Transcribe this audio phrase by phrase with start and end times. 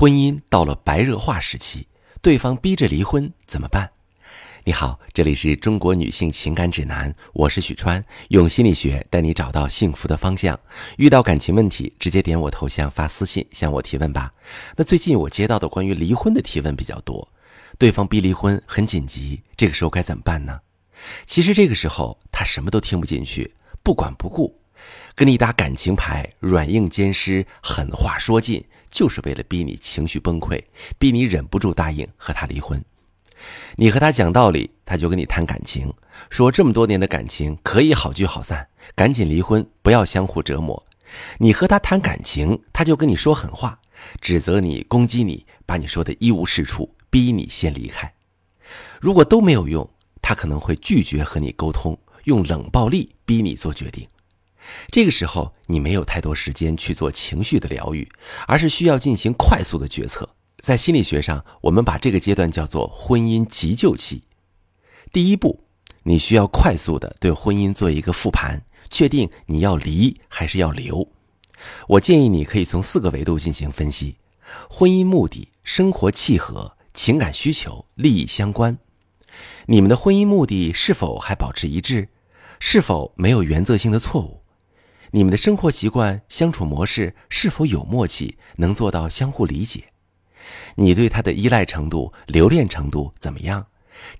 [0.00, 1.86] 婚姻到了白热化时期，
[2.22, 3.90] 对方逼着离婚怎么办？
[4.64, 10.58] 你好，这里是中国女性情感指南，我是许川，用心理学带你找到幸福的方向。
[10.96, 14.32] 遇到感情问题，直接点我头像发私信向我提问吧。
[14.74, 17.28] 那最近我接到的关于离婚的提问比较多，
[17.76, 20.58] 对方逼离婚很紧急，这个时候该怎么办呢？
[21.26, 24.58] 其实这个时候他什么都听不进去，不管不顾，
[25.14, 30.62] 跟你打感情牌，软硬兼施，狠话说尽，就是为了逼你情绪崩溃，
[30.98, 32.82] 逼你忍不住答应和他离婚。
[33.76, 35.92] 你和他讲道理，他就跟你谈感情，
[36.28, 40.86] 说这么多年的感情可以好聚好散，赶紧离婚，不要相互折磨。
[41.38, 43.80] 你和他谈感情，他就跟你说狠话，
[44.20, 48.12] 指责你、攻击你，把你说的一无是处，逼你先离开。
[49.00, 49.88] 如果都没有用，
[50.20, 54.06] 他可能会拒绝和你沟通，用冷暴力逼你做决定。
[54.90, 58.08] 这个时候，你没有太多时间去做情绪的疗愈，
[58.46, 60.28] 而是需要进行快速的决策。
[60.58, 64.24] 在心理学上，我们把这个阶段叫做婚姻急救期。
[65.12, 65.64] 第一步，
[66.02, 71.08] 你需要快速的对婚姻做一个复盘，确定你要离还是要留。
[71.88, 74.16] 我建议你可以从四个维度进行分析：
[74.68, 78.78] 婚姻目的、生活契合、情感需求、利益相关。
[79.66, 82.08] 你们的婚姻目的是否还保持一致？
[82.58, 84.39] 是否没有原则性的错误？
[85.12, 89.84] 你们的生活习惯、相处模式是否有默契，能做到相互理解？
[90.76, 93.66] 你对他的依赖程度、留恋程度怎么样？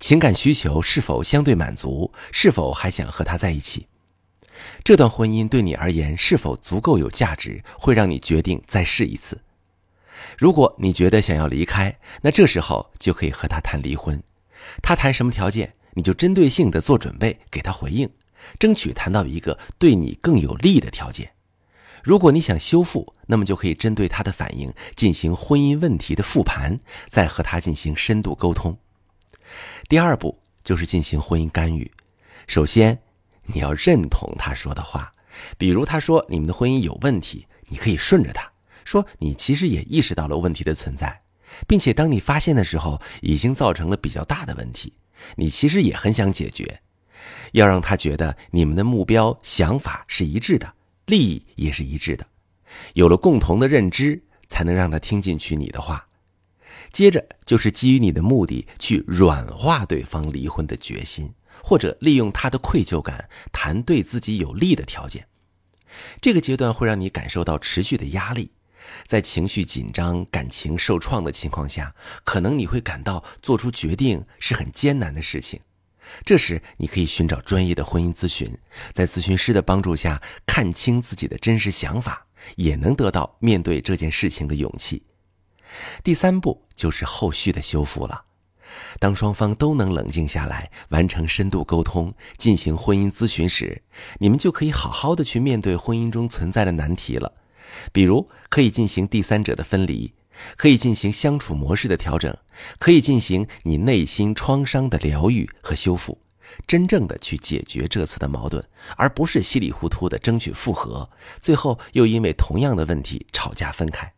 [0.00, 2.12] 情感需求是否相对满足？
[2.32, 3.86] 是否还想和他在一起？
[4.82, 9.40] 这段婚姻对你而言是否足够有价值，会让你决定再试一次？
[10.36, 14.20] 如果你觉得想要离开，那这时候就可以和他谈离婚。
[14.82, 18.10] 他谈什么条件，你就针对性的做准备，给他回应，
[18.58, 21.32] 争取谈到一个对你更有利的条件。
[22.02, 28.78] 如果你想修复，那么就可以针对他的反应进行婚姻问题的复盘，再和他进行深度沟通。
[29.88, 31.90] 第二步就是进行婚姻干预。
[32.46, 32.98] 首先，
[33.44, 35.12] 你要认同他说的话，
[35.58, 38.50] 比如他说你们的婚姻有问题，你可以顺着他
[38.84, 41.22] 说，你其实也意识到了问题的存在，
[41.68, 44.94] 并且当你发现的时候，已经造成了比较大的问题，
[45.36, 46.80] 你其实也很想解决。
[47.52, 50.74] 要让他觉得你们的目标、想法是一致的。
[51.06, 52.24] 利益也是一致的，
[52.94, 56.06] 有了共同的认知，才能让他听进去你的话。
[56.92, 65.26] 接着就是基于你的目的去软化对方离婚的决心，或者利用他的愧疚感谈对自己有利的条件。
[66.20, 68.52] 这个阶段会让你感受到持续的压力，
[69.04, 71.92] 在情绪紧张、感情受创的情况下，
[72.22, 75.60] 可能你会感到做出决定是很艰难的事情。
[76.24, 78.56] 这时，你可以寻找专业的婚姻咨询，
[78.92, 82.26] 在咨询师的帮助下看清自己的真实想法，
[82.56, 85.02] 也能得到面对这件事情的勇气。
[86.02, 88.24] 第三步就是后续的修复了。
[88.98, 93.82] 当双方都能冷静下来，完成深度沟通，进行婚姻咨询时，
[94.18, 97.32] 你们就可以好好的去面对婚姻中存在的难题了，
[97.92, 100.12] 比如可以进行第三者的分离。
[100.56, 102.36] 可以进行相处模式的调整，
[102.78, 106.18] 可以进行你内心创伤的疗愈和修复，
[106.66, 108.64] 真正的去解决这次的矛盾，
[108.96, 111.08] 而不是稀里糊涂的争取复合，
[111.40, 114.12] 最后又因为同样的问题吵架分开。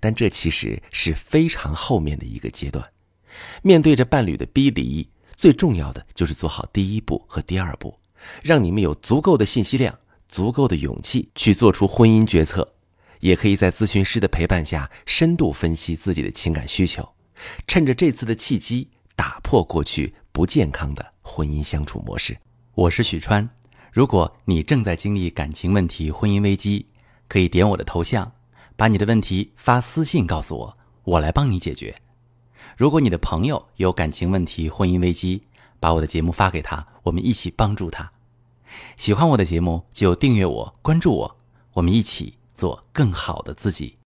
[0.00, 2.84] 但这其实是非常后面的一个阶段。
[3.62, 7.94] 面对着伴侣的逼离，最重要的就是做好第一步和第二步，
[8.42, 9.98] 让你们有足够的信息量、
[10.28, 12.75] 足够的勇气去做出婚姻决策。
[13.26, 17.08] 也可以在咨询师的陪伴下深度分析自己的情感需求，
[17.66, 22.38] 趁着这次的契机打破过去不健康的婚姻相处模式。
[22.76, 23.48] 我是许川，
[23.90, 26.86] 如果你正在经历感情问题、婚姻危机，
[27.26, 28.30] 可以点我的头像，
[28.76, 31.92] 把你的问题发私信告诉我，我来帮你解决。
[32.76, 35.42] 如果你的朋友有感情问题、婚姻危机，
[35.80, 38.08] 把我的节目发给他，我们一起帮助他。
[38.96, 41.36] 喜欢我的节目就订阅我、关注我，
[41.72, 42.34] 我们一起。
[42.56, 43.94] 做更好的自己。